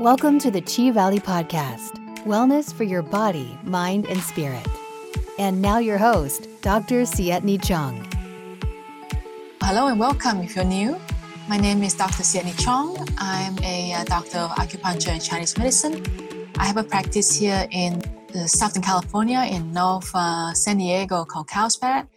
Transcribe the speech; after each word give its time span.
Welcome 0.00 0.38
to 0.38 0.50
the 0.50 0.62
Chi 0.62 0.90
Valley 0.92 1.18
Podcast 1.18 1.92
Wellness 2.24 2.72
for 2.72 2.84
your 2.84 3.02
body, 3.02 3.58
mind, 3.64 4.06
and 4.06 4.18
spirit. 4.18 4.66
And 5.38 5.60
now, 5.60 5.76
your 5.76 5.98
host, 5.98 6.48
Dr. 6.62 7.04
Sydney 7.04 7.58
Chong. 7.58 8.08
Hello 9.60 9.88
and 9.88 10.00
welcome 10.00 10.40
if 10.40 10.56
you're 10.56 10.64
new. 10.64 10.98
My 11.50 11.58
name 11.58 11.82
is 11.82 11.92
Dr. 11.92 12.22
Sydney 12.22 12.52
Chong. 12.52 12.96
I'm 13.18 13.58
a 13.62 13.92
uh, 13.92 14.04
doctor 14.04 14.38
of 14.38 14.52
acupuncture 14.52 15.08
and 15.08 15.22
Chinese 15.22 15.58
medicine. 15.58 16.02
I 16.56 16.64
have 16.64 16.78
a 16.78 16.82
practice 16.82 17.38
here 17.38 17.68
in 17.70 18.00
uh, 18.34 18.46
Southern 18.46 18.80
California 18.80 19.46
in 19.50 19.70
North 19.70 20.10
uh, 20.14 20.54
San 20.54 20.78
Diego 20.78 21.26
called 21.26 21.48
Carlsbad. 21.48 22.08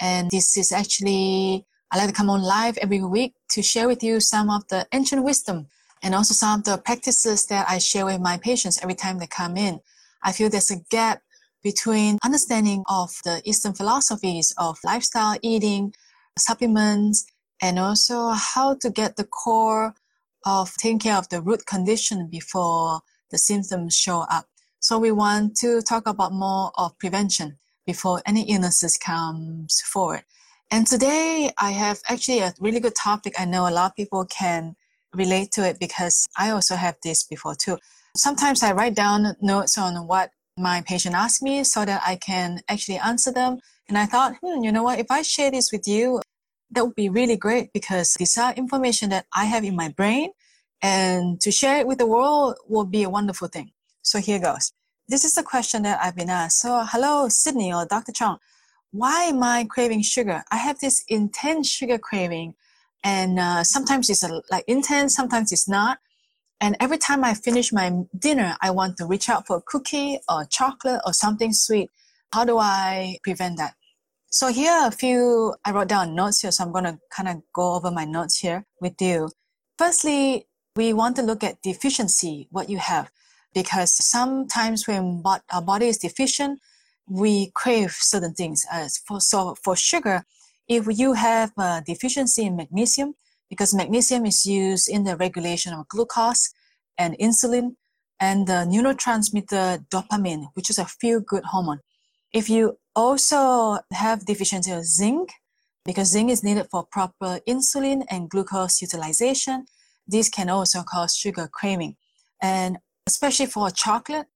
And 0.00 0.30
this 0.30 0.56
is 0.56 0.70
actually, 0.70 1.66
I 1.90 1.98
like 1.98 2.06
to 2.06 2.14
come 2.14 2.30
on 2.30 2.42
live 2.42 2.78
every 2.78 3.02
week 3.02 3.34
to 3.50 3.60
share 3.60 3.88
with 3.88 4.04
you 4.04 4.20
some 4.20 4.50
of 4.50 4.68
the 4.68 4.86
ancient 4.92 5.24
wisdom 5.24 5.66
and 6.04 6.14
also 6.14 6.34
some 6.34 6.60
of 6.60 6.64
the 6.64 6.76
practices 6.76 7.46
that 7.46 7.66
I 7.68 7.78
share 7.78 8.04
with 8.04 8.20
my 8.20 8.36
patients 8.36 8.78
every 8.82 8.94
time 8.94 9.18
they 9.18 9.26
come 9.26 9.56
in. 9.56 9.80
I 10.22 10.32
feel 10.32 10.50
there's 10.50 10.70
a 10.70 10.84
gap 10.90 11.22
between 11.62 12.18
understanding 12.22 12.84
of 12.88 13.10
the 13.24 13.40
Eastern 13.44 13.72
philosophies 13.72 14.52
of 14.58 14.78
lifestyle, 14.84 15.38
eating, 15.40 15.94
supplements, 16.38 17.24
and 17.62 17.78
also 17.78 18.28
how 18.30 18.74
to 18.82 18.90
get 18.90 19.16
the 19.16 19.24
core 19.24 19.94
of 20.44 20.74
taking 20.76 20.98
care 20.98 21.16
of 21.16 21.30
the 21.30 21.40
root 21.40 21.64
condition 21.64 22.28
before 22.30 23.00
the 23.30 23.38
symptoms 23.38 23.96
show 23.96 24.26
up. 24.30 24.44
So 24.80 24.98
we 24.98 25.10
want 25.10 25.56
to 25.56 25.80
talk 25.80 26.06
about 26.06 26.32
more 26.34 26.70
of 26.76 26.98
prevention 26.98 27.56
before 27.86 28.20
any 28.26 28.42
illnesses 28.42 28.98
comes 28.98 29.80
forward. 29.80 30.24
And 30.70 30.86
today 30.86 31.50
I 31.56 31.70
have 31.70 32.00
actually 32.10 32.40
a 32.40 32.52
really 32.60 32.80
good 32.80 32.94
topic. 32.94 33.40
I 33.40 33.46
know 33.46 33.66
a 33.66 33.70
lot 33.70 33.92
of 33.92 33.96
people 33.96 34.26
can 34.26 34.76
relate 35.14 35.52
to 35.52 35.66
it 35.66 35.78
because 35.78 36.26
I 36.36 36.50
also 36.50 36.76
have 36.76 36.96
this 37.02 37.24
before 37.24 37.54
too. 37.54 37.78
Sometimes 38.16 38.62
I 38.62 38.72
write 38.72 38.94
down 38.94 39.34
notes 39.40 39.76
on 39.78 40.06
what 40.06 40.30
my 40.56 40.82
patient 40.86 41.14
asked 41.14 41.42
me 41.42 41.64
so 41.64 41.84
that 41.84 42.02
I 42.06 42.16
can 42.16 42.60
actually 42.68 42.98
answer 42.98 43.32
them. 43.32 43.58
And 43.88 43.98
I 43.98 44.06
thought, 44.06 44.36
hmm, 44.42 44.62
you 44.62 44.72
know 44.72 44.82
what? 44.82 44.98
If 44.98 45.10
I 45.10 45.22
share 45.22 45.50
this 45.50 45.72
with 45.72 45.86
you, 45.88 46.20
that 46.70 46.84
would 46.84 46.94
be 46.94 47.08
really 47.08 47.36
great 47.36 47.72
because 47.72 48.14
these 48.18 48.38
are 48.38 48.52
information 48.54 49.10
that 49.10 49.26
I 49.34 49.44
have 49.44 49.64
in 49.64 49.76
my 49.76 49.88
brain 49.88 50.30
and 50.82 51.40
to 51.40 51.50
share 51.50 51.78
it 51.78 51.86
with 51.86 51.98
the 51.98 52.06
world 52.06 52.56
will 52.68 52.84
be 52.84 53.02
a 53.02 53.10
wonderful 53.10 53.48
thing. 53.48 53.72
So 54.02 54.18
here 54.18 54.38
goes. 54.38 54.72
This 55.08 55.24
is 55.24 55.36
a 55.36 55.42
question 55.42 55.82
that 55.82 56.00
I've 56.02 56.16
been 56.16 56.30
asked. 56.30 56.60
So 56.60 56.84
hello, 56.86 57.28
Sydney 57.28 57.72
or 57.72 57.86
Dr. 57.86 58.12
Chong. 58.12 58.38
Why 58.90 59.24
am 59.24 59.42
I 59.42 59.64
craving 59.68 60.02
sugar? 60.02 60.44
I 60.50 60.56
have 60.56 60.78
this 60.78 61.04
intense 61.08 61.68
sugar 61.68 61.98
craving 61.98 62.54
and 63.04 63.38
uh, 63.38 63.62
sometimes 63.62 64.08
it's 64.08 64.24
like 64.50 64.64
intense, 64.66 65.14
sometimes 65.14 65.52
it's 65.52 65.68
not. 65.68 65.98
And 66.60 66.76
every 66.80 66.96
time 66.96 67.22
I 67.22 67.34
finish 67.34 67.72
my 67.72 67.92
dinner, 68.18 68.56
I 68.62 68.70
want 68.70 68.96
to 68.96 69.06
reach 69.06 69.28
out 69.28 69.46
for 69.46 69.58
a 69.58 69.62
cookie 69.62 70.18
or 70.28 70.46
chocolate 70.46 71.02
or 71.04 71.12
something 71.12 71.52
sweet. 71.52 71.90
How 72.32 72.44
do 72.44 72.56
I 72.58 73.18
prevent 73.22 73.58
that? 73.58 73.74
So 74.30 74.48
here 74.48 74.72
are 74.72 74.88
a 74.88 74.90
few, 74.90 75.54
I 75.64 75.72
wrote 75.72 75.88
down 75.88 76.14
notes 76.14 76.40
here, 76.40 76.50
so 76.50 76.64
I'm 76.64 76.72
going 76.72 76.84
to 76.84 76.98
kind 77.10 77.28
of 77.28 77.42
go 77.52 77.74
over 77.74 77.90
my 77.90 78.04
notes 78.04 78.38
here 78.38 78.64
with 78.80 79.00
you. 79.00 79.28
Firstly, 79.78 80.46
we 80.74 80.92
want 80.92 81.14
to 81.16 81.22
look 81.22 81.44
at 81.44 81.62
deficiency, 81.62 82.48
what 82.50 82.68
you 82.68 82.78
have, 82.78 83.10
because 83.52 83.92
sometimes 83.92 84.88
when 84.88 85.22
our 85.52 85.62
body 85.62 85.86
is 85.86 85.98
deficient, 85.98 86.58
we 87.06 87.52
crave 87.54 87.92
certain 87.92 88.34
things. 88.34 88.66
As 88.72 88.98
for, 88.98 89.20
so 89.20 89.54
for 89.62 89.76
sugar, 89.76 90.24
if 90.68 90.86
you 90.98 91.12
have 91.14 91.52
a 91.58 91.82
deficiency 91.86 92.44
in 92.44 92.56
magnesium, 92.56 93.14
because 93.50 93.74
magnesium 93.74 94.26
is 94.26 94.46
used 94.46 94.88
in 94.88 95.04
the 95.04 95.16
regulation 95.16 95.72
of 95.72 95.88
glucose 95.88 96.52
and 96.98 97.16
insulin 97.18 97.76
and 98.20 98.46
the 98.46 98.66
neurotransmitter 98.72 99.86
dopamine, 99.88 100.48
which 100.54 100.70
is 100.70 100.78
a 100.78 100.84
feel 100.84 101.20
good 101.20 101.44
hormone. 101.44 101.80
If 102.32 102.48
you 102.48 102.78
also 102.96 103.78
have 103.92 104.26
deficiency 104.26 104.70
of 104.72 104.84
zinc, 104.84 105.30
because 105.84 106.08
zinc 106.08 106.30
is 106.30 106.42
needed 106.42 106.68
for 106.70 106.86
proper 106.90 107.40
insulin 107.46 108.04
and 108.10 108.30
glucose 108.30 108.80
utilization, 108.80 109.66
this 110.06 110.28
can 110.28 110.48
also 110.48 110.82
cause 110.82 111.14
sugar 111.14 111.48
craving. 111.52 111.96
And 112.40 112.78
especially 113.06 113.46
for 113.46 113.70
chocolate 113.70 114.26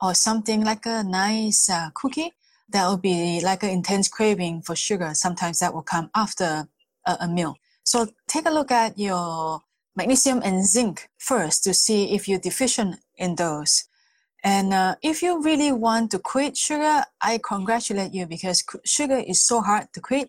or 0.00 0.14
something 0.14 0.64
like 0.64 0.86
a 0.86 1.02
nice 1.02 1.68
uh, 1.68 1.90
cookie, 1.94 2.32
that 2.72 2.88
will 2.88 2.98
be 2.98 3.40
like 3.40 3.62
an 3.62 3.70
intense 3.70 4.08
craving 4.08 4.62
for 4.62 4.74
sugar. 4.74 5.12
Sometimes 5.14 5.58
that 5.60 5.72
will 5.72 5.82
come 5.82 6.10
after 6.14 6.68
a, 7.06 7.16
a 7.20 7.28
meal. 7.28 7.56
So 7.84 8.08
take 8.28 8.46
a 8.46 8.50
look 8.50 8.70
at 8.70 8.98
your 8.98 9.60
magnesium 9.96 10.40
and 10.44 10.64
zinc 10.64 11.08
first 11.18 11.64
to 11.64 11.74
see 11.74 12.14
if 12.14 12.28
you're 12.28 12.38
deficient 12.38 13.00
in 13.16 13.34
those. 13.36 13.84
And 14.44 14.74
uh, 14.74 14.96
if 15.02 15.22
you 15.22 15.42
really 15.42 15.70
want 15.70 16.10
to 16.12 16.18
quit 16.18 16.56
sugar, 16.56 17.04
I 17.20 17.38
congratulate 17.38 18.12
you 18.12 18.26
because 18.26 18.64
sugar 18.84 19.22
is 19.24 19.42
so 19.42 19.60
hard 19.60 19.86
to 19.92 20.00
quit. 20.00 20.28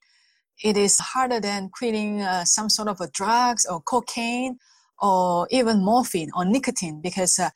It 0.64 0.78
is 0.78 1.00
harder 1.00 1.40
than 1.40 1.70
quitting 1.70 2.22
uh, 2.22 2.46
some 2.46 2.70
sort 2.70 2.88
of 2.88 3.02
a 3.02 3.08
drugs 3.08 3.66
or 3.66 3.82
cocaine 3.82 4.60
or 5.02 5.48
even 5.50 5.84
morphine 5.84 6.30
or 6.36 6.46
nicotine 6.46 7.02
because 7.02 7.40
uh, 7.40 7.50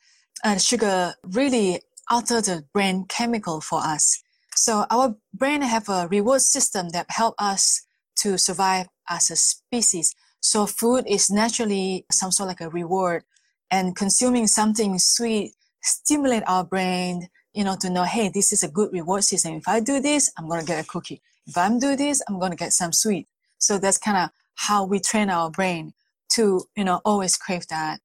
uh 0.44 0.58
sugar 0.58 1.14
really 1.24 1.80
alters 2.10 2.46
the 2.46 2.64
brain 2.72 3.04
chemical 3.08 3.60
for 3.60 3.80
us. 3.80 4.22
So 4.58 4.86
our 4.90 5.14
brain 5.32 5.62
have 5.62 5.88
a 5.88 6.08
reward 6.08 6.40
system 6.42 6.88
that 6.88 7.06
help 7.10 7.36
us 7.38 7.86
to 8.16 8.36
survive 8.36 8.88
as 9.08 9.30
a 9.30 9.36
species. 9.36 10.16
So 10.40 10.66
food 10.66 11.04
is 11.06 11.30
naturally 11.30 12.04
some 12.10 12.32
sort 12.32 12.48
of 12.48 12.50
like 12.50 12.60
a 12.60 12.68
reward 12.68 13.22
and 13.70 13.94
consuming 13.94 14.48
something 14.48 14.98
sweet 14.98 15.52
stimulate 15.80 16.42
our 16.48 16.64
brain, 16.64 17.28
you 17.54 17.62
know, 17.62 17.76
to 17.76 17.88
know, 17.88 18.02
hey, 18.02 18.30
this 18.34 18.52
is 18.52 18.64
a 18.64 18.68
good 18.68 18.92
reward 18.92 19.22
system. 19.22 19.54
If 19.54 19.68
I 19.68 19.78
do 19.78 20.00
this, 20.00 20.32
I'm 20.36 20.48
going 20.48 20.60
to 20.60 20.66
get 20.66 20.84
a 20.84 20.88
cookie. 20.88 21.22
If 21.46 21.56
I'm 21.56 21.78
do 21.78 21.94
this, 21.94 22.20
I'm 22.28 22.40
going 22.40 22.50
to 22.50 22.56
get 22.56 22.72
some 22.72 22.92
sweet. 22.92 23.28
So 23.58 23.78
that's 23.78 23.96
kind 23.96 24.16
of 24.16 24.30
how 24.56 24.84
we 24.84 24.98
train 24.98 25.30
our 25.30 25.52
brain 25.52 25.94
to, 26.32 26.64
you 26.76 26.82
know, 26.82 27.00
always 27.04 27.36
crave 27.36 27.68
that. 27.68 28.00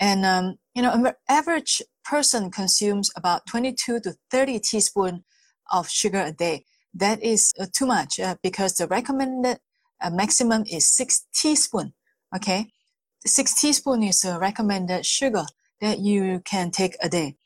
And, 0.00 0.24
um, 0.24 0.58
you 0.74 0.80
know, 0.80 0.92
an 0.92 1.12
average 1.28 1.82
person 2.02 2.50
consumes 2.50 3.10
about 3.14 3.44
22 3.46 4.00
to 4.00 4.14
30 4.30 4.58
teaspoons 4.60 5.20
of 5.70 5.88
sugar 5.88 6.20
a 6.20 6.32
day. 6.32 6.64
That 6.94 7.22
is 7.22 7.52
uh, 7.58 7.66
too 7.72 7.86
much 7.86 8.18
uh, 8.18 8.36
because 8.42 8.74
the 8.74 8.86
recommended 8.86 9.58
uh, 10.00 10.10
maximum 10.10 10.64
is 10.66 10.86
six 10.86 11.26
teaspoon. 11.34 11.92
Okay, 12.34 12.66
six 13.26 13.54
teaspoon 13.54 14.02
is 14.02 14.24
a 14.24 14.38
recommended 14.38 15.04
sugar 15.06 15.44
that 15.80 15.98
you 16.00 16.40
can 16.44 16.70
take 16.70 16.96
a 17.02 17.08
day. 17.08 17.36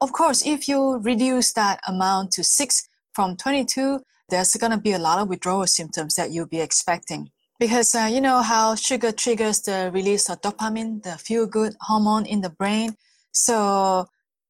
Of 0.00 0.12
course, 0.12 0.46
if 0.46 0.68
you 0.68 0.98
reduce 0.98 1.52
that 1.54 1.80
amount 1.86 2.32
to 2.32 2.44
six 2.44 2.88
from 3.12 3.36
22, 3.36 4.00
there's 4.28 4.54
going 4.54 4.70
to 4.70 4.78
be 4.78 4.92
a 4.92 4.98
lot 4.98 5.18
of 5.18 5.28
withdrawal 5.28 5.66
symptoms 5.66 6.14
that 6.14 6.30
you'll 6.30 6.46
be 6.46 6.60
expecting. 6.60 7.30
Because 7.58 7.94
uh, 7.94 8.08
you 8.10 8.20
know 8.20 8.42
how 8.42 8.76
sugar 8.76 9.10
triggers 9.10 9.60
the 9.62 9.90
release 9.92 10.30
of 10.30 10.40
dopamine, 10.40 11.02
the 11.02 11.18
feel 11.18 11.46
good 11.46 11.74
hormone 11.80 12.26
in 12.26 12.42
the 12.42 12.50
brain. 12.50 12.94
So 13.32 14.06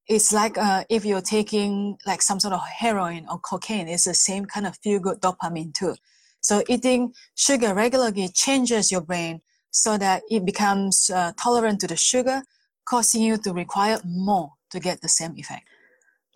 it's 0.08 0.32
like 0.32 0.56
uh, 0.56 0.84
if 0.88 1.04
you're 1.04 1.20
taking 1.20 1.98
like 2.06 2.22
some 2.22 2.40
sort 2.40 2.54
of 2.54 2.66
heroin 2.66 3.26
or 3.30 3.38
cocaine, 3.38 3.88
it's 3.88 4.04
the 4.04 4.14
same 4.14 4.46
kind 4.46 4.66
of 4.66 4.76
feel 4.78 4.98
good 4.98 5.20
dopamine 5.20 5.74
too. 5.74 5.94
So 6.40 6.62
eating 6.68 7.12
sugar 7.34 7.74
regularly 7.74 8.28
changes 8.28 8.90
your 8.90 9.02
brain 9.02 9.42
so 9.70 9.98
that 9.98 10.22
it 10.30 10.46
becomes 10.46 11.10
uh, 11.10 11.32
tolerant 11.40 11.80
to 11.80 11.86
the 11.86 11.96
sugar, 11.96 12.42
causing 12.86 13.22
you 13.22 13.36
to 13.38 13.52
require 13.52 14.00
more 14.04 14.52
to 14.70 14.80
get 14.80 15.02
the 15.02 15.08
same 15.08 15.34
effect. 15.36 15.66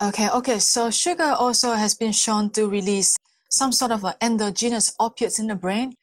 Okay, 0.01 0.29
okay. 0.29 0.59
So 0.59 0.91
sugar 0.91 1.33
also 1.37 1.73
has 1.73 1.95
been 1.95 2.11
shown 2.11 2.51
to 2.51 2.67
release 2.67 3.17
some 3.49 3.71
sort 3.71 3.91
of 3.91 4.05
endogenous 4.21 4.93
opiates 4.99 5.39
in 5.39 5.47
the 5.47 5.55
brain, 5.55 5.93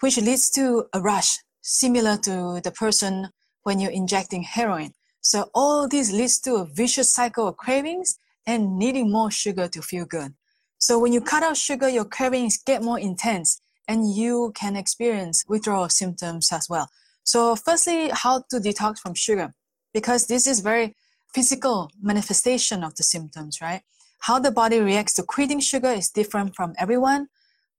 which 0.00 0.16
leads 0.18 0.50
to 0.50 0.86
a 0.92 1.00
rush 1.00 1.38
similar 1.62 2.16
to 2.18 2.60
the 2.62 2.70
person 2.70 3.30
when 3.62 3.80
you're 3.80 3.90
injecting 3.90 4.42
heroin. 4.42 4.92
So 5.26 5.50
all 5.56 5.88
this 5.88 6.12
leads 6.12 6.38
to 6.42 6.54
a 6.54 6.64
vicious 6.64 7.10
cycle 7.12 7.48
of 7.48 7.56
cravings 7.56 8.16
and 8.46 8.78
needing 8.78 9.10
more 9.10 9.28
sugar 9.28 9.66
to 9.66 9.82
feel 9.82 10.04
good. 10.04 10.34
So 10.78 11.00
when 11.00 11.12
you 11.12 11.20
cut 11.20 11.42
out 11.42 11.56
sugar, 11.56 11.88
your 11.88 12.04
cravings 12.04 12.62
get 12.62 12.80
more 12.80 13.00
intense 13.00 13.60
and 13.88 14.14
you 14.14 14.52
can 14.54 14.76
experience 14.76 15.42
withdrawal 15.48 15.88
symptoms 15.88 16.52
as 16.52 16.68
well. 16.70 16.88
So 17.24 17.56
firstly, 17.56 18.10
how 18.12 18.44
to 18.50 18.60
detox 18.60 19.00
from 19.00 19.14
sugar? 19.14 19.52
Because 19.92 20.28
this 20.28 20.46
is 20.46 20.60
very 20.60 20.94
physical 21.34 21.90
manifestation 22.00 22.84
of 22.84 22.94
the 22.94 23.02
symptoms, 23.02 23.60
right? 23.60 23.82
How 24.20 24.38
the 24.38 24.52
body 24.52 24.78
reacts 24.78 25.14
to 25.14 25.24
quitting 25.24 25.58
sugar 25.58 25.90
is 25.90 26.08
different 26.08 26.54
from 26.54 26.72
everyone. 26.78 27.26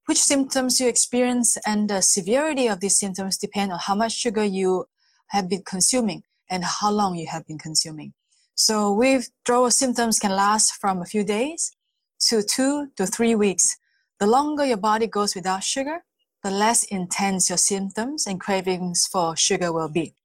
Which 0.05 0.19
symptoms 0.19 0.81
you 0.81 0.89
experience 0.89 1.55
and 1.65 1.89
the 1.89 2.01
severity 2.01 2.67
of 2.67 2.81
these 2.81 2.99
symptoms 2.99 3.37
depend 3.37 3.71
on 3.71 3.79
how 3.79 3.95
much 3.95 4.17
sugar 4.17 4.43
you 4.43 4.89
have 5.27 5.47
been 5.47 5.63
consuming 5.63 6.23
and 6.49 6.63
how 6.63 6.91
long 6.91 7.15
you 7.15 7.27
have 7.27 7.45
been 7.45 7.57
consuming. 7.57 8.13
So 8.55 8.91
withdrawal 8.91 9.71
symptoms 9.71 10.19
can 10.19 10.31
last 10.31 10.73
from 10.81 11.01
a 11.01 11.05
few 11.05 11.23
days 11.23 11.71
to 12.29 12.41
two 12.41 12.87
to 12.97 13.05
three 13.05 13.35
weeks. 13.35 13.77
The 14.19 14.27
longer 14.27 14.65
your 14.65 14.77
body 14.77 15.07
goes 15.07 15.35
without 15.35 15.63
sugar, 15.63 16.03
the 16.43 16.51
less 16.51 16.83
intense 16.85 17.49
your 17.49 17.57
symptoms 17.57 18.25
and 18.25 18.39
cravings 18.39 19.07
for 19.11 19.35
sugar 19.35 19.71
will 19.71 19.89
be. 19.89 20.15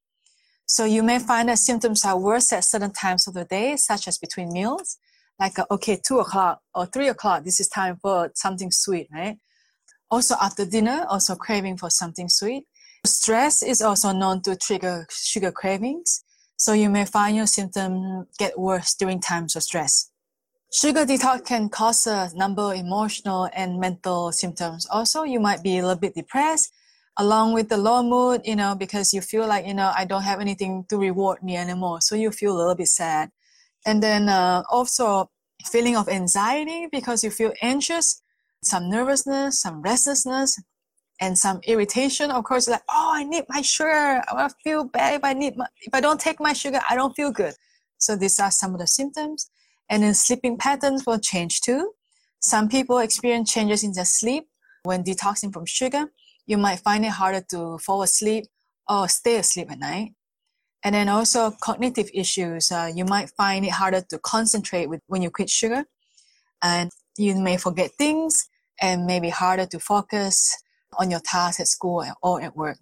So 0.66 0.84
you 0.84 1.02
may 1.02 1.18
find 1.18 1.48
that 1.48 1.58
symptoms 1.58 2.04
are 2.04 2.18
worse 2.18 2.52
at 2.52 2.64
certain 2.64 2.92
times 2.92 3.28
of 3.28 3.34
the 3.34 3.44
day, 3.44 3.76
such 3.76 4.08
as 4.08 4.16
between 4.16 4.52
meals, 4.52 4.98
like, 5.38 5.58
uh, 5.58 5.66
okay, 5.70 6.00
two 6.02 6.18
o'clock 6.20 6.60
or 6.74 6.86
three 6.86 7.08
o'clock, 7.08 7.44
this 7.44 7.60
is 7.60 7.68
time 7.68 7.98
for 8.00 8.30
something 8.34 8.70
sweet, 8.70 9.08
right? 9.12 9.36
Also 10.10 10.36
after 10.40 10.64
dinner, 10.64 11.04
also 11.08 11.34
craving 11.34 11.76
for 11.76 11.90
something 11.90 12.28
sweet. 12.28 12.64
Stress 13.04 13.64
is 13.64 13.82
also 13.82 14.12
known 14.12 14.42
to 14.42 14.54
trigger 14.54 15.06
sugar 15.10 15.50
cravings. 15.50 16.22
So 16.56 16.72
you 16.72 16.88
may 16.88 17.04
find 17.04 17.36
your 17.36 17.48
symptoms 17.48 18.28
get 18.38 18.58
worse 18.58 18.94
during 18.94 19.20
times 19.20 19.56
of 19.56 19.64
stress. 19.64 20.10
Sugar 20.72 21.04
detox 21.04 21.44
can 21.44 21.68
cause 21.68 22.06
a 22.06 22.30
number 22.34 22.62
of 22.62 22.74
emotional 22.74 23.50
and 23.54 23.80
mental 23.80 24.30
symptoms. 24.30 24.86
Also, 24.86 25.24
you 25.24 25.40
might 25.40 25.62
be 25.62 25.78
a 25.78 25.82
little 25.82 25.98
bit 25.98 26.14
depressed 26.14 26.72
along 27.18 27.52
with 27.52 27.68
the 27.68 27.76
low 27.76 28.02
mood, 28.02 28.40
you 28.44 28.56
know, 28.56 28.74
because 28.74 29.12
you 29.12 29.20
feel 29.20 29.46
like, 29.46 29.66
you 29.66 29.74
know, 29.74 29.92
I 29.94 30.04
don't 30.04 30.22
have 30.22 30.40
anything 30.40 30.86
to 30.88 30.96
reward 30.96 31.42
me 31.42 31.56
anymore. 31.56 32.00
So 32.00 32.14
you 32.14 32.30
feel 32.30 32.56
a 32.56 32.58
little 32.58 32.74
bit 32.74 32.88
sad. 32.88 33.30
And 33.84 34.02
then 34.02 34.28
uh, 34.28 34.62
also 34.70 35.28
feeling 35.66 35.96
of 35.96 36.08
anxiety 36.08 36.86
because 36.90 37.24
you 37.24 37.30
feel 37.30 37.52
anxious, 37.60 38.22
some 38.62 38.88
nervousness, 38.88 39.60
some 39.60 39.82
restlessness, 39.82 40.58
and 41.22 41.38
some 41.38 41.60
irritation. 41.62 42.32
Of 42.32 42.42
course, 42.42 42.66
like, 42.68 42.82
oh, 42.90 43.12
I 43.14 43.22
need 43.22 43.44
my 43.48 43.62
sugar. 43.62 44.20
I 44.28 44.50
feel 44.64 44.82
bad 44.82 45.14
if 45.14 45.24
I 45.24 45.32
need 45.32 45.56
my, 45.56 45.66
if 45.80 45.94
I 45.94 46.00
don't 46.00 46.20
take 46.20 46.40
my 46.40 46.52
sugar, 46.52 46.80
I 46.90 46.96
don't 46.96 47.14
feel 47.14 47.30
good. 47.30 47.54
So 47.98 48.16
these 48.16 48.40
are 48.40 48.50
some 48.50 48.74
of 48.74 48.80
the 48.80 48.88
symptoms. 48.88 49.48
And 49.88 50.02
then 50.02 50.14
sleeping 50.14 50.58
patterns 50.58 51.06
will 51.06 51.20
change 51.20 51.60
too. 51.60 51.92
Some 52.40 52.68
people 52.68 52.98
experience 52.98 53.52
changes 53.52 53.84
in 53.84 53.92
their 53.92 54.04
sleep 54.04 54.48
when 54.82 55.04
detoxing 55.04 55.52
from 55.52 55.64
sugar. 55.64 56.06
You 56.46 56.58
might 56.58 56.80
find 56.80 57.04
it 57.04 57.12
harder 57.12 57.44
to 57.50 57.78
fall 57.78 58.02
asleep 58.02 58.46
or 58.88 59.08
stay 59.08 59.36
asleep 59.36 59.70
at 59.70 59.78
night. 59.78 60.14
And 60.82 60.92
then 60.96 61.08
also 61.08 61.52
cognitive 61.52 62.10
issues. 62.12 62.72
Uh, 62.72 62.90
you 62.92 63.04
might 63.04 63.30
find 63.36 63.64
it 63.64 63.70
harder 63.70 64.02
to 64.10 64.18
concentrate 64.18 64.86
with 64.86 65.00
when 65.06 65.22
you 65.22 65.30
quit 65.30 65.48
sugar, 65.48 65.84
and 66.60 66.90
you 67.16 67.36
may 67.36 67.56
forget 67.56 67.92
things, 67.92 68.48
and 68.80 69.06
maybe 69.06 69.28
harder 69.28 69.66
to 69.66 69.78
focus 69.78 70.56
on 70.98 71.10
your 71.10 71.20
tasks 71.20 71.60
at 71.60 71.68
school 71.68 72.04
or 72.22 72.42
at 72.42 72.56
work. 72.56 72.78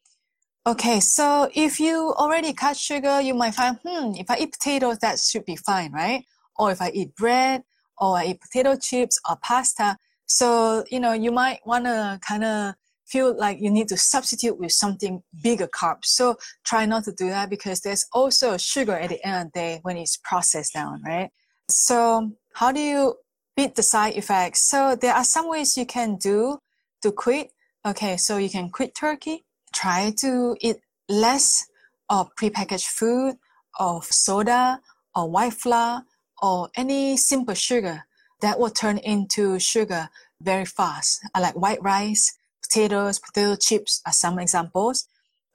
Okay, 0.67 1.01
so 1.01 1.51
if 1.55 1.81
you 1.81 2.15
already 2.19 2.53
cut 2.53 2.77
sugar, 2.77 3.21
you 3.21 3.35
might 3.35 3.55
find, 3.55 3.79
hmm, 3.83 4.13
if 4.17 4.31
I 4.31 4.37
eat 4.39 4.53
potatoes, 4.53 4.99
that 4.99 5.19
should 5.19 5.45
be 5.45 5.57
fine, 5.57 5.91
right? 5.93 6.25
or 6.61 6.71
if 6.71 6.81
I 6.83 6.91
eat 6.91 7.17
bread, 7.17 7.63
or 7.99 8.19
I 8.19 8.27
eat 8.27 8.41
potato 8.41 8.77
chips 8.77 9.19
or 9.29 9.37
pasta. 9.43 9.97
So, 10.27 10.85
you 10.91 11.01
know, 11.01 11.13
you 11.15 11.33
might 11.33 11.61
want 11.67 11.87
to 11.87 12.21
kind 12.23 12.45
of 12.45 12.75
feel 13.07 13.37
like 13.37 13.59
you 13.61 13.71
need 13.71 13.89
to 13.89 13.97
substitute 13.97 14.59
with 14.59 14.73
something 14.73 15.23
bigger 15.43 15.67
carbs. 15.67 16.05
So 16.05 16.37
try 16.65 16.87
not 16.87 17.05
to 17.05 17.13
do 17.13 17.29
that 17.31 17.51
because 17.51 17.81
there's 17.81 18.07
also 18.13 18.57
sugar 18.57 18.93
at 18.93 19.09
the 19.09 19.27
end 19.27 19.47
of 19.47 19.53
the 19.53 19.59
day 19.59 19.79
when 19.83 19.97
it's 19.97 20.19
processed 20.19 20.75
down, 20.75 21.03
right? 21.03 21.31
So 21.69 22.33
how 22.55 22.71
do 22.73 22.81
you 22.81 23.17
beat 23.57 23.75
the 23.75 23.83
side 23.83 24.15
effects? 24.17 24.61
So 24.71 24.97
there 24.97 25.15
are 25.15 25.25
some 25.25 25.49
ways 25.49 25.77
you 25.77 25.87
can 25.87 26.17
do 26.17 26.59
to 27.03 27.11
quit. 27.11 27.51
Okay, 27.87 28.19
so 28.19 28.37
you 28.37 28.51
can 28.51 28.69
quit 28.69 28.95
turkey. 28.95 29.45
Try 29.73 30.13
to 30.19 30.55
eat 30.61 30.77
less 31.09 31.67
of 32.11 32.35
prepackaged 32.37 32.87
food, 32.87 33.37
of 33.79 34.05
soda, 34.05 34.81
or 35.15 35.31
white 35.31 35.55
flour, 35.55 36.03
or 36.43 36.69
any 36.77 37.17
simple 37.17 37.55
sugar 37.55 38.05
that 38.43 38.59
will 38.59 38.69
turn 38.69 38.99
into 38.99 39.59
sugar 39.59 40.11
very 40.43 40.67
fast, 40.67 41.21
like 41.39 41.55
white 41.55 41.83
rice, 41.83 42.37
potatoes, 42.63 43.19
potato 43.19 43.57
chips 43.57 44.03
are 44.05 44.13
some 44.13 44.39
examples. 44.39 45.07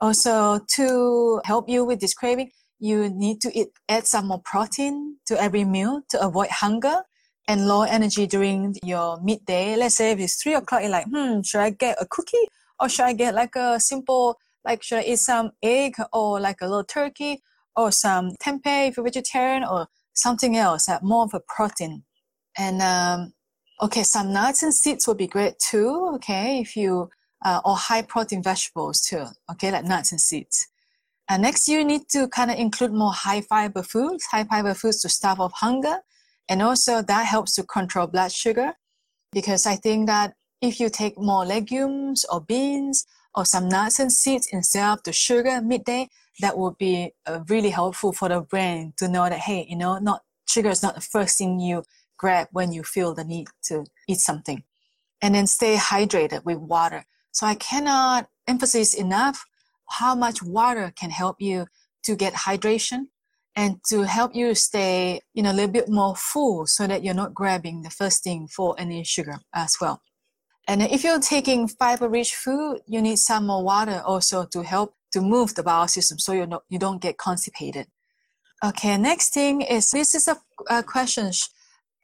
Also, 0.01 0.60
to 0.68 1.42
help 1.45 1.69
you 1.69 1.86
with 1.86 2.00
this 2.00 2.16
craving, 2.16 2.50
you 2.80 3.07
need 3.07 3.39
to 3.42 3.56
eat, 3.56 3.69
add 3.88 4.07
some 4.07 4.27
more 4.27 4.42
protein 4.44 5.18
to 5.27 5.39
every 5.39 5.63
meal 5.63 6.01
to 6.10 6.19
avoid 6.19 6.50
hunger 6.50 7.04
and 7.47 7.68
low 7.68 7.83
energy 7.83 8.27
during 8.27 8.75
your 8.83 9.21
midday. 9.21 9.75
Let's 9.75 9.95
say 9.95 10.12
if 10.12 10.19
it's 10.19 10.42
three 10.42 10.56
o'clock, 10.56 10.81
you're 10.81 10.92
like, 10.92 11.07
hmm, 11.07 11.42
should 11.42 11.62
I 11.62 11.69
get 11.69 11.97
a 12.01 12.06
cookie 12.06 12.47
or 12.80 12.89
should 12.89 13.06
I 13.06 13.13
get 13.13 13.36
like 13.36 13.56
a 13.56 13.80
simple, 13.80 14.39
like 14.63 14.83
should 14.83 15.00
I 15.00 15.03
eat 15.03 15.19
some 15.19 15.51
egg 15.62 15.95
or 16.12 16.39
like 16.39 16.62
a 16.62 16.68
little 16.68 16.83
turkey 16.83 17.42
or 17.75 17.92
some 17.92 18.31
tempeh 18.42 18.89
if 18.89 18.97
you're 18.97 19.03
vegetarian 19.03 19.63
or 19.63 19.88
something 20.13 20.57
else 20.57 20.88
that 20.88 21.03
more 21.03 21.25
of 21.25 21.33
a 21.33 21.39
protein. 21.39 22.03
And 22.57 22.81
um, 22.81 23.33
okay, 23.81 24.03
some 24.03 24.33
nuts 24.33 24.63
and 24.63 24.74
seeds 24.74 25.07
would 25.07 25.18
be 25.18 25.27
great 25.27 25.59
too. 25.59 26.12
Okay, 26.15 26.59
if 26.62 26.75
you 26.75 27.09
uh, 27.44 27.62
or 27.63 27.75
high 27.75 28.01
protein 28.01 28.41
vegetables 28.41 29.01
too. 29.01 29.25
Okay, 29.51 29.71
like 29.71 29.86
nuts 29.86 30.12
and 30.12 30.19
seeds. 30.19 30.68
And 31.30 31.41
next, 31.41 31.68
you 31.68 31.83
need 31.83 32.07
to 32.09 32.27
kind 32.27 32.51
of 32.51 32.57
include 32.57 32.91
more 32.94 33.12
high 33.12 33.41
fiber 33.41 33.83
foods, 33.83 34.25
high 34.25 34.44
fiber 34.44 34.74
foods 34.74 35.01
to 35.01 35.09
stave 35.09 35.39
off 35.39 35.53
hunger, 35.53 35.98
and 36.50 36.62
also 36.62 37.01
that 37.01 37.25
helps 37.25 37.56
to 37.56 37.63
control 37.63 38.07
blood 38.07 38.31
sugar. 38.31 38.74
Because 39.31 39.65
I 39.65 39.75
think 39.75 40.07
that 40.07 40.33
if 40.62 40.80
you 40.80 40.89
take 40.89 41.18
more 41.18 41.45
legumes 41.45 42.25
or 42.31 42.42
beans 42.42 43.06
or 43.36 43.45
some 43.45 43.68
nuts 43.68 44.00
and 44.00 44.12
seeds 44.12 44.47
instead 44.51 44.88
of 44.88 45.03
the 45.03 45.12
sugar 45.12 45.62
midday, 45.62 46.07
that 46.39 46.57
would 46.57 46.77
be 46.77 47.13
uh, 47.25 47.39
really 47.47 47.69
helpful 47.69 48.12
for 48.12 48.30
the 48.30 48.42
brain 48.42 48.94
to 48.97 49.07
know 49.07 49.27
that 49.30 49.39
hey 49.39 49.65
you 49.69 49.75
know 49.75 49.97
not 50.00 50.21
sugar 50.47 50.69
is 50.69 50.83
not 50.83 50.95
the 50.95 51.01
first 51.01 51.38
thing 51.38 51.59
you 51.59 51.83
grab 52.18 52.48
when 52.51 52.71
you 52.71 52.83
feel 52.83 53.13
the 53.13 53.24
need 53.24 53.48
to 53.63 53.86
eat 54.07 54.19
something 54.19 54.63
and 55.21 55.36
then 55.36 55.48
stay 55.48 55.75
hydrated 55.75 56.44
with 56.44 56.57
water 56.57 57.06
so 57.31 57.45
i 57.45 57.56
cannot 57.56 58.27
emphasize 58.48 58.94
enough 58.94 59.45
how 59.89 60.15
much 60.15 60.41
water 60.41 60.91
can 60.95 61.09
help 61.09 61.38
you 61.39 61.65
to 62.03 62.15
get 62.15 62.33
hydration 62.33 63.07
and 63.56 63.78
to 63.88 64.02
help 64.04 64.36
you 64.36 64.54
stay 64.56 65.19
you 65.34 65.44
know 65.44 65.52
a 65.52 65.54
little 65.54 65.72
bit 65.72 65.90
more 65.90 66.16
full 66.16 66.66
so 66.68 66.88
that 66.88 67.04
you're 67.04 67.13
not 67.13 67.34
grabbing 67.34 67.81
the 67.81 67.90
first 67.90 68.24
thing 68.24 68.48
for 68.48 68.75
any 68.78 69.04
sugar 69.04 69.40
as 69.54 69.75
well 69.80 70.02
and 70.68 70.81
if 70.81 71.04
you're 71.04 71.19
taking 71.19 71.68
fiber 71.68 72.10
rich 72.10 72.36
food 72.36 72.80
you 72.88 73.02
need 73.02 73.18
some 73.18 73.48
more 73.48 73.63
water 73.63 74.02
also 74.06 74.46
to 74.46 74.63
help 74.63 74.96
to 75.16 75.22
move 75.22 75.56
the 75.56 75.63
bowel 75.63 75.88
system 75.88 76.19
so 76.19 76.34
you, 76.34 76.46
you 76.68 76.78
don't 76.78 77.02
get 77.02 77.18
constipated. 77.18 77.88
Okay, 78.62 78.98
next 78.98 79.34
thing 79.34 79.62
is 79.62 79.92
this 79.92 80.13
is 80.13 80.28
a, 80.28 80.36
a 80.69 80.84
question. 80.84 81.31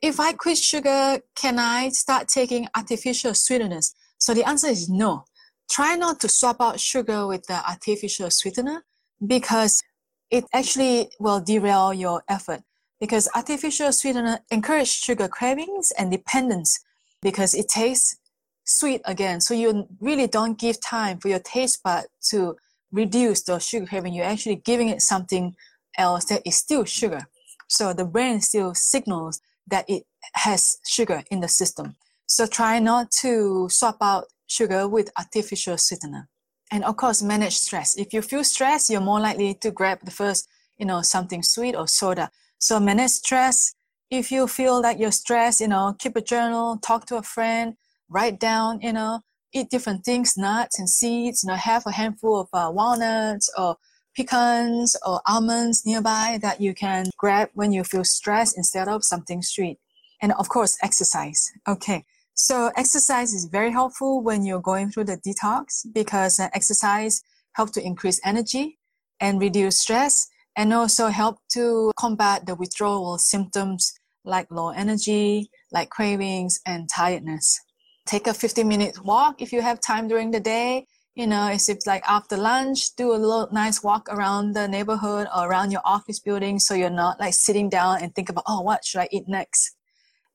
If 0.01 0.17
I 0.17 0.31
quit 0.31 0.57
sugar, 0.57 1.19
can 1.35 1.59
I 1.59 1.89
start 1.89 2.29
taking 2.29 2.69
artificial 2.73 3.33
sweeteners? 3.33 3.93
So 4.17 4.33
the 4.33 4.47
answer 4.47 4.67
is 4.67 4.89
no. 4.89 5.25
Try 5.69 5.95
not 5.95 6.21
to 6.21 6.29
swap 6.29 6.61
out 6.61 6.79
sugar 6.79 7.27
with 7.27 7.43
the 7.47 7.59
artificial 7.69 8.31
sweetener 8.31 8.85
because 9.25 9.83
it 10.31 10.45
actually 10.53 11.09
will 11.19 11.41
derail 11.41 11.93
your 11.93 12.23
effort 12.27 12.61
because 12.99 13.27
artificial 13.35 13.91
sweetener 13.91 14.39
encourage 14.49 14.87
sugar 14.87 15.27
cravings 15.27 15.91
and 15.97 16.11
dependence 16.11 16.79
because 17.21 17.53
it 17.53 17.67
tastes 17.67 18.17
sweet 18.63 19.01
again. 19.05 19.41
So 19.41 19.53
you 19.53 19.87
really 19.99 20.27
don't 20.27 20.57
give 20.57 20.79
time 20.79 21.19
for 21.19 21.27
your 21.27 21.39
taste 21.39 21.83
bud 21.83 22.05
to 22.29 22.55
reduce 22.91 23.43
the 23.43 23.59
sugar 23.59 23.85
craving, 23.85 24.13
you're 24.13 24.25
actually 24.25 24.55
giving 24.55 24.89
it 24.89 25.01
something 25.01 25.55
else 25.97 26.25
that 26.25 26.41
is 26.45 26.55
still 26.55 26.85
sugar. 26.85 27.27
So 27.67 27.93
the 27.93 28.05
brain 28.05 28.41
still 28.41 28.73
signals 28.73 29.41
that 29.67 29.89
it 29.89 30.03
has 30.33 30.77
sugar 30.87 31.23
in 31.31 31.39
the 31.39 31.47
system. 31.47 31.95
So 32.25 32.45
try 32.45 32.79
not 32.79 33.11
to 33.21 33.67
swap 33.69 33.97
out 34.01 34.25
sugar 34.47 34.87
with 34.87 35.09
artificial 35.17 35.77
sweetener. 35.77 36.27
And 36.71 36.83
of 36.85 36.95
course, 36.95 37.21
manage 37.21 37.57
stress. 37.57 37.97
If 37.97 38.13
you 38.13 38.21
feel 38.21 38.43
stressed, 38.43 38.89
you're 38.89 39.01
more 39.01 39.19
likely 39.19 39.53
to 39.55 39.71
grab 39.71 39.99
the 40.03 40.11
first, 40.11 40.47
you 40.77 40.85
know, 40.85 41.01
something 41.01 41.43
sweet 41.43 41.75
or 41.75 41.87
soda. 41.87 42.31
So 42.59 42.79
manage 42.79 43.11
stress. 43.11 43.73
If 44.09 44.31
you 44.31 44.47
feel 44.47 44.81
that 44.81 44.99
you're 44.99 45.11
stressed, 45.11 45.61
you 45.61 45.67
know, 45.67 45.95
keep 45.99 46.15
a 46.15 46.21
journal, 46.21 46.77
talk 46.77 47.05
to 47.07 47.17
a 47.17 47.23
friend, 47.23 47.75
write 48.09 48.39
down, 48.39 48.79
you 48.81 48.93
know, 48.93 49.19
eat 49.53 49.69
different 49.69 50.05
things, 50.05 50.37
nuts 50.37 50.79
and 50.79 50.89
seeds, 50.89 51.43
you 51.43 51.49
know, 51.49 51.55
have 51.55 51.83
a 51.85 51.91
handful 51.91 52.39
of 52.41 52.47
uh, 52.53 52.71
walnuts 52.71 53.49
or 53.57 53.77
pecans 54.15 54.95
or 55.05 55.21
almonds 55.25 55.85
nearby 55.85 56.39
that 56.41 56.61
you 56.61 56.73
can 56.73 57.05
grab 57.17 57.49
when 57.53 57.71
you 57.71 57.83
feel 57.83 58.03
stressed 58.03 58.57
instead 58.57 58.87
of 58.87 59.03
something 59.03 59.41
sweet. 59.41 59.77
And 60.21 60.33
of 60.33 60.49
course, 60.49 60.77
exercise. 60.81 61.51
Okay. 61.67 62.05
So 62.33 62.71
exercise 62.75 63.33
is 63.33 63.45
very 63.45 63.71
helpful 63.71 64.21
when 64.21 64.43
you're 64.43 64.61
going 64.61 64.91
through 64.91 65.05
the 65.05 65.17
detox 65.17 65.85
because 65.93 66.39
uh, 66.39 66.49
exercise 66.53 67.21
helps 67.53 67.71
to 67.73 67.85
increase 67.85 68.19
energy 68.23 68.79
and 69.19 69.39
reduce 69.39 69.79
stress 69.79 70.27
and 70.55 70.73
also 70.73 71.07
help 71.07 71.37
to 71.53 71.91
combat 71.97 72.45
the 72.45 72.55
withdrawal 72.55 73.17
symptoms 73.17 73.93
like 74.23 74.47
low 74.51 74.69
energy, 74.69 75.49
like 75.71 75.89
cravings 75.89 76.59
and 76.65 76.89
tiredness 76.89 77.59
take 78.05 78.27
a 78.27 78.33
15 78.33 78.67
minute 78.67 79.03
walk 79.05 79.41
if 79.41 79.53
you 79.53 79.61
have 79.61 79.79
time 79.79 80.07
during 80.07 80.31
the 80.31 80.39
day. 80.39 80.87
You 81.15 81.27
know, 81.27 81.49
if 81.49 81.67
it's 81.67 81.85
like 81.85 82.03
after 82.07 82.37
lunch, 82.37 82.95
do 82.95 83.11
a 83.11 83.19
little 83.19 83.49
nice 83.51 83.83
walk 83.83 84.07
around 84.09 84.53
the 84.53 84.67
neighborhood 84.67 85.27
or 85.35 85.47
around 85.47 85.71
your 85.71 85.81
office 85.83 86.19
building 86.19 86.57
so 86.57 86.73
you're 86.73 86.89
not 86.89 87.19
like 87.19 87.33
sitting 87.33 87.69
down 87.69 88.01
and 88.01 88.15
think 88.15 88.29
about, 88.29 88.45
oh, 88.47 88.61
what 88.61 88.85
should 88.85 89.01
I 89.01 89.09
eat 89.11 89.27
next? 89.27 89.75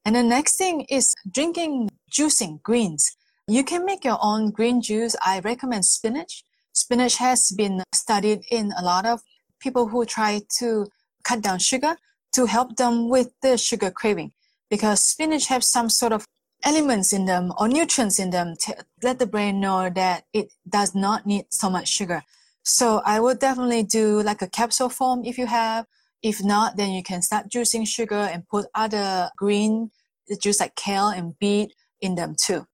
And 0.07 0.15
the 0.15 0.23
next 0.23 0.57
thing 0.57 0.83
is 0.83 1.13
drinking 1.29 1.91
juicing 2.13 2.63
greens. 2.63 3.17
You 3.49 3.65
can 3.65 3.85
make 3.85 4.05
your 4.05 4.19
own 4.23 4.53
green 4.53 4.81
juice. 4.81 5.17
I 5.21 5.41
recommend 5.41 5.85
spinach. 5.85 6.45
Spinach 6.73 7.17
has 7.17 7.51
been 7.51 7.83
studied 7.93 8.45
in 8.53 8.73
a 8.79 8.85
lot 8.85 9.05
of 9.05 9.21
people 9.59 9.89
who 9.89 10.05
try 10.05 10.43
to 10.59 10.87
cut 11.25 11.43
down 11.43 11.59
sugar 11.59 11.97
to 12.35 12.47
help 12.47 12.77
them 12.77 13.09
with 13.09 13.33
the 13.43 13.59
sugar 13.59 13.91
craving 13.91 14.31
because 14.71 15.03
spinach 15.03 15.47
has 15.49 15.67
some 15.67 15.91
sort 15.91 16.13
of 16.13 16.25
elements 16.63 17.13
in 17.13 17.25
them 17.25 17.53
or 17.59 17.67
nutrients 17.67 18.21
in 18.21 18.31
them 18.31 18.55
to 18.61 18.77
let 19.03 19.19
the 19.19 19.27
brain 19.27 19.59
know 19.59 19.91
that 19.91 20.23
it 20.33 20.53
does 20.69 20.95
not 20.95 21.27
need 21.27 21.47
so 21.51 21.69
much 21.69 21.89
sugar. 21.89 22.23
So 22.63 23.03
I 23.05 23.19
would 23.19 23.41
definitely 23.41 23.83
do 23.83 24.23
like 24.23 24.41
a 24.41 24.49
capsule 24.49 24.89
form 24.89 25.25
if 25.25 25.37
you 25.37 25.47
have. 25.47 25.87
If 26.23 26.42
not, 26.42 26.76
then 26.76 26.90
you 26.90 27.02
can 27.02 27.23
start 27.23 27.49
juicing 27.49 27.87
sugar 27.87 28.28
and 28.32 28.49
put 28.49 28.66
other 28.75 29.30
green 29.37 29.90
juice 30.40 30.61
like 30.61 30.75
kale 30.75 31.08
and 31.08 31.38
beet 31.38 31.73
in 32.00 32.14
them 32.14 32.35
too. 32.38 32.66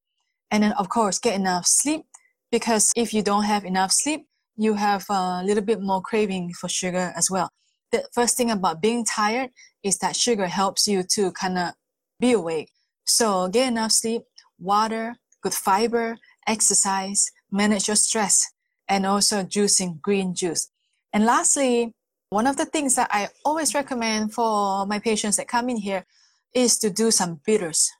And 0.50 0.62
then 0.62 0.72
of 0.72 0.88
course 0.88 1.18
get 1.18 1.34
enough 1.34 1.66
sleep 1.66 2.04
because 2.50 2.92
if 2.96 3.12
you 3.12 3.22
don't 3.22 3.44
have 3.44 3.64
enough 3.64 3.92
sleep, 3.92 4.26
you 4.56 4.74
have 4.74 5.04
a 5.08 5.42
little 5.44 5.62
bit 5.62 5.80
more 5.80 6.02
craving 6.02 6.52
for 6.52 6.68
sugar 6.68 7.12
as 7.16 7.30
well. 7.30 7.48
The 7.90 8.06
first 8.12 8.36
thing 8.36 8.50
about 8.50 8.80
being 8.80 9.04
tired 9.04 9.50
is 9.82 9.98
that 9.98 10.16
sugar 10.16 10.46
helps 10.46 10.86
you 10.86 11.02
to 11.14 11.32
kind 11.32 11.58
of 11.58 11.72
be 12.20 12.32
awake. 12.32 12.70
So 13.04 13.48
get 13.48 13.68
enough 13.68 13.92
sleep, 13.92 14.22
water, 14.58 15.16
good 15.42 15.54
fiber, 15.54 16.16
exercise, 16.46 17.30
manage 17.50 17.88
your 17.88 17.96
stress, 17.96 18.50
and 18.88 19.04
also 19.06 19.42
juicing 19.42 20.00
green 20.00 20.34
juice. 20.34 20.70
And 21.12 21.24
lastly, 21.24 21.92
one 22.32 22.46
of 22.46 22.56
the 22.56 22.64
things 22.64 22.94
that 22.96 23.08
I 23.10 23.28
always 23.44 23.74
recommend 23.74 24.32
for 24.32 24.86
my 24.86 24.98
patients 24.98 25.36
that 25.36 25.48
come 25.48 25.68
in 25.68 25.76
here 25.76 26.06
is 26.54 26.78
to 26.78 26.88
do 26.88 27.10
some 27.10 27.40
bitters. 27.44 27.90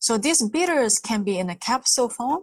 So 0.00 0.18
these 0.18 0.42
bitters 0.48 0.98
can 0.98 1.22
be 1.22 1.38
in 1.38 1.48
a 1.48 1.54
capsule 1.54 2.08
form 2.08 2.42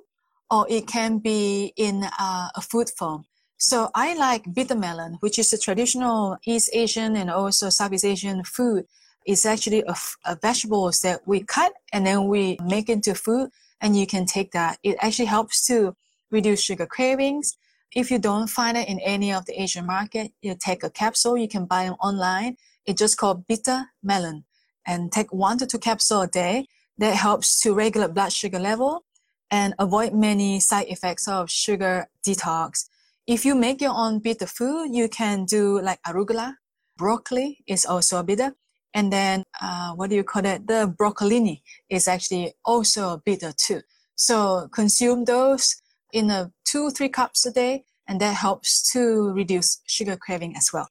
or 0.50 0.66
it 0.70 0.88
can 0.88 1.18
be 1.18 1.74
in 1.76 2.04
a, 2.04 2.52
a 2.56 2.62
food 2.62 2.90
form. 2.98 3.26
So 3.58 3.90
I 3.94 4.16
like 4.16 4.54
bitter 4.54 4.76
melon, 4.76 5.18
which 5.20 5.38
is 5.38 5.52
a 5.52 5.58
traditional 5.58 6.38
East 6.46 6.70
Asian 6.72 7.18
and 7.18 7.30
also 7.30 7.70
Southeast 7.70 8.06
Asian 8.06 8.46
food. 8.46 8.86
It's 9.26 9.46
actually 9.46 9.84
a, 9.86 9.96
a 10.26 10.38
vegetables 10.42 11.02
that 11.02 11.28
we 11.28 11.44
cut 11.44 11.74
and 11.92 12.08
then 12.08 12.28
we 12.30 12.58
make 12.64 12.88
into 12.88 13.16
food 13.16 13.50
and 13.82 13.98
you 13.98 14.08
can 14.08 14.26
take 14.26 14.54
that. 14.54 14.80
It 14.82 14.96
actually 15.02 15.26
helps 15.26 15.68
to 15.68 15.94
reduce 16.32 16.62
sugar 16.62 16.86
cravings. 16.86 17.58
If 17.96 18.10
you 18.10 18.18
don't 18.18 18.48
find 18.48 18.76
it 18.76 18.88
in 18.88 19.00
any 19.00 19.32
of 19.32 19.46
the 19.46 19.62
Asian 19.62 19.86
market, 19.86 20.32
you 20.42 20.56
take 20.56 20.84
a 20.84 20.90
capsule. 20.90 21.38
You 21.38 21.48
can 21.48 21.66
buy 21.66 21.86
them 21.86 21.96
online. 22.02 22.58
It's 22.86 23.00
just 23.00 23.18
called 23.18 23.48
bitter 23.48 23.86
melon 24.02 24.46
and 24.86 25.12
take 25.12 25.32
one 25.32 25.58
to 25.60 25.68
two 25.68 25.80
capsules 25.80 26.26
a 26.26 26.28
day. 26.28 26.68
That 26.98 27.16
helps 27.16 27.60
to 27.62 27.74
regulate 27.74 28.14
blood 28.14 28.32
sugar 28.32 28.60
level 28.60 29.04
and 29.50 29.74
avoid 29.80 30.14
many 30.14 30.60
side 30.60 30.88
effects 30.90 31.28
of 31.28 31.50
sugar 31.50 32.08
detox. 32.26 32.88
If 33.26 33.46
you 33.46 33.56
make 33.56 33.82
your 33.82 33.94
own 33.96 34.20
bitter 34.20 34.46
food, 34.46 34.90
you 34.92 35.08
can 35.08 35.46
do 35.46 35.82
like 35.82 36.02
arugula. 36.04 36.56
Broccoli 36.98 37.64
is 37.66 37.86
also 37.86 38.22
bitter. 38.22 38.54
And 38.94 39.12
then, 39.12 39.44
uh, 39.60 39.94
what 39.94 40.12
do 40.12 40.16
you 40.16 40.24
call 40.24 40.46
it? 40.46 40.68
The 40.68 40.94
broccolini 41.00 41.62
is 41.90 42.08
actually 42.08 42.54
also 42.64 43.22
bitter 43.26 43.52
too. 43.52 43.82
So 44.16 44.68
consume 44.72 45.26
those 45.26 45.82
in 46.14 46.30
a 46.30 46.52
two, 46.64 46.90
three 46.92 47.10
cups 47.10 47.46
a 47.46 47.52
day, 47.52 47.84
and 48.08 48.22
that 48.22 48.36
helps 48.36 48.90
to 48.94 49.34
reduce 49.34 49.82
sugar 49.86 50.16
craving 50.16 50.56
as 50.56 50.72
well. 50.72 50.88